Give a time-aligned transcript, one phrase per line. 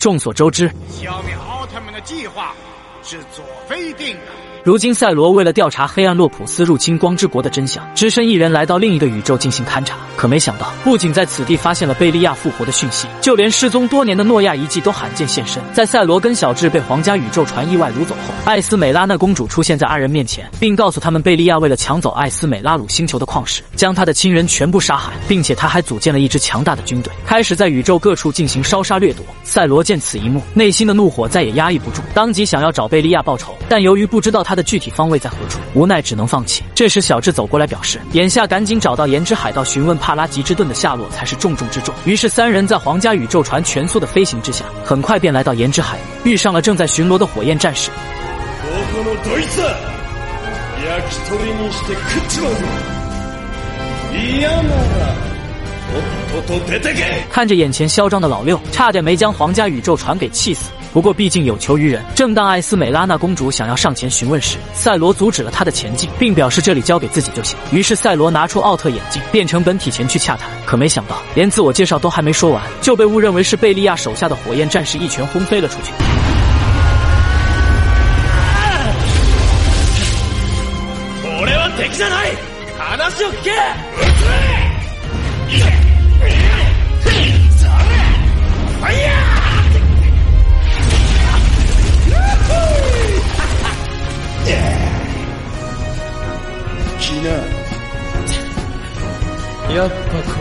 [0.00, 2.54] 众所周知，消灭奥特曼的计划
[3.02, 4.49] 是佐菲定的。
[4.62, 9.96] 如今，赛罗为了调查黑暗洛普斯入侵光之国的真相，只身一人来到另一个宇宙进行勘察。
[10.16, 15.62] 可没想到，不仅在此地发现了贝利亚复活的讯息，就连失踪多年的诺亚遗迹都罕见现身。
[15.72, 29.24] 在赛罗跟小智被皇家宇宙船意外掳走后，艾斯美拉娜公主出现在二人面前，并告诉他们，贝利亚为了抢走艾斯美拉鲁星球的矿石，将他的亲人全部杀害，并且他还组建了一支强大的军队，开始在宇宙各处进行烧杀掠夺。
[29.42, 36.62] 赛罗见此一幕，内心的怒火再也压抑不住，当即想要找贝利亚报仇，但由于不知道他的具体方位在何处，无奈只能放弃。
[36.74, 41.94] 这时，小智走过来表示，眼下赶紧找到岩之海盗询问帕拉吉之盾的下落才是重中之重。
[42.04, 47.90] 于是，三人在皇家宇宙船全速的飞行之下，很快便来到岩之海域，遇上了正在巡逻的火焰战士。
[57.30, 60.70] 看着眼前嚣张的老六，差点没将皇家宇宙船给气死。
[60.93, 67.57] 不过毕竟有求于人，正当艾斯美拉娜公主想要上前询问时，赛罗阻止了她的前进，并表示这里交给自己就行。
[67.71, 70.49] 于是赛罗拿出奥特眼镜，变成本体前去洽谈。
[70.65, 75.91] 可没想到，连自我介绍都还没说完，就被误认为是贝利亚手下的火焰战士一拳轰飞了出去。
[81.37, 81.75] やっぱこ
[82.93, 84.58] うな
[99.74, 100.39] やっぱ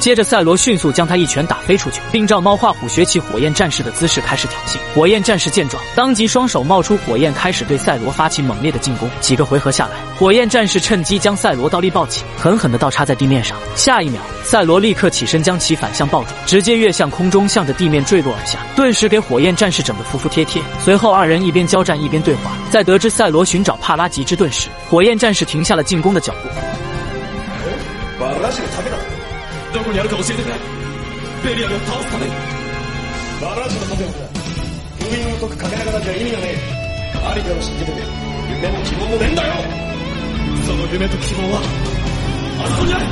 [0.00, 4.78] 接着，赛罗迅速将他一拳打飞出去，并照猫画虎学起火焰战士的姿势开始挑衅。
[4.94, 9.08] 火焰战士见状，当即双手冒出火焰，开始对赛罗发起猛烈的进攻。
[9.20, 13.58] 几个回合下来，火焰战士趁机将赛罗倒立抱起，狠狠地倒插在地面上。
[13.76, 20.62] 下一秒，赛罗立刻起身将其反向抱住，直接跃向空中，向着地面坠落而下，顿时给火焰战士整得服服帖帖。
[20.82, 22.52] 随后，二人一边交战一边对话。
[22.70, 26.48] 在得知赛罗寻找帕拉吉之盾时，火焰战士停下了进攻的脚步。
[29.72, 30.54] どこにあるか教えてくれ。
[31.44, 32.32] ベリアルを倒すために。
[33.40, 34.08] バラージュの盾を
[34.98, 36.56] 封印を解くかけながじゃ意味がねえ。
[37.24, 37.92] ありかを知ってて
[38.50, 39.54] 夢も希望もねえんだよ。
[40.66, 41.60] その夢と希望は
[42.58, 43.04] あそこにある。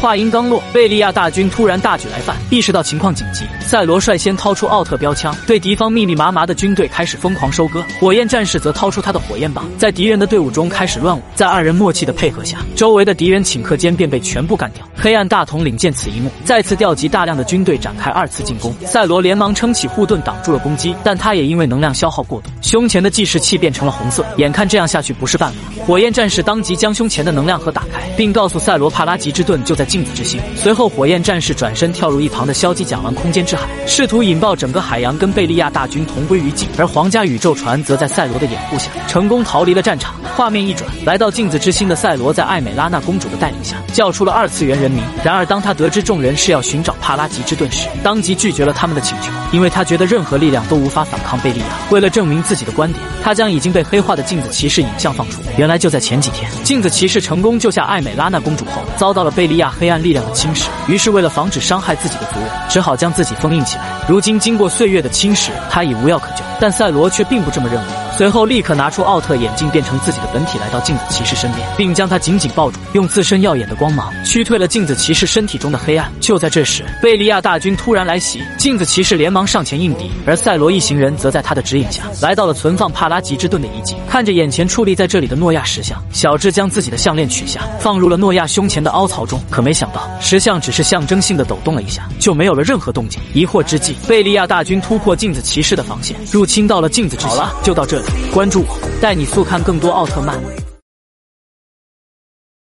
[0.00, 2.36] 话音刚落，贝利亚大军突然大举来犯。
[2.50, 7.84] 意识到情况紧急，赛罗率先掏出奥特标枪，对敌方密密麻麻的军队开始疯狂收割。
[7.98, 11.20] 火焰战士则掏出他的火焰棒，在敌人的队伍中开始乱舞。
[11.34, 14.88] 在二人默契的配合下，周围的敌人顷刻间便被全部干掉。
[14.94, 18.72] 黑暗大统领见此一幕，再次调集大量的军队展开二次进攻。
[18.84, 24.26] 赛罗连忙撑起护盾挡住了攻击，但他也因为能量消耗过度，胸前的计时器变成了红色。
[24.36, 29.86] 眼看这样下去不是办法，火焰战士当即将胸前的能量盒打开，并告诉赛罗帕拉吉之盾就在。
[29.86, 30.40] 镜子之心。
[30.56, 36.68] 随后，火焰战士转身跳入一旁的消极甲烷空间之海，试图引爆整个海洋，跟贝利亚大军同归于尽。
[36.76, 40.12] 而皇家宇宙船则在赛罗的掩护下，成功逃离了战场。
[40.34, 45.00] 画面一转，来到镜子之心的赛罗，在艾美拉娜公主的带领下，叫出了二次元人名。
[45.22, 51.66] 然而，当他得知众人是要寻找帕拉吉之盾时，当即拒绝了他们的请求，因为他觉得任何力量都无法反抗贝利亚。
[51.90, 55.40] 为了证明自己己的观点，他将已经被黑化的镜子骑士影像放出。
[55.56, 59.66] 原来就在前几天，镜子骑士成功救下艾美拉娜公主后，遭到了贝利亚。
[59.78, 63.84] 黑暗力量的侵蚀，于是为了防止伤害自己的族人，只好将自己封印起来。
[64.08, 66.42] 如今经过岁月的侵蚀，他已无药可救。
[66.60, 67.86] 但赛罗却并不这么认为，
[68.16, 76.10] 随后立刻拿出奥特眼镜，变成自己的本体，来到镜子骑士身边，并将他紧紧抱住，用自身耀眼的光芒驱退了镜子骑士身体中的黑暗。
[76.20, 83.94] 就在这时，贝利亚大军突然来袭，镜子骑士连忙上前应敌，而赛罗一行人则在他的指引下来到了存放帕拉吉之盾的遗迹。
[84.08, 89.38] 看着眼前矗立在这里的诺亚石像，小智将自己的项链取下，放入了诺亚胸前的凹槽中。
[89.50, 93.20] 可没想到，石像只是象征性的抖动了一下，就没有了任何动静。
[93.34, 97.26] 疑惑之际，贝利亚大军突破镜子骑士的防线，入亲到了镜子之。
[97.26, 100.65] 好了，就到这里，关注我，带你速看更多奥特曼。